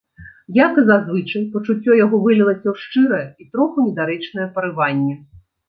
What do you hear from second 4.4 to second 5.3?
парыванне.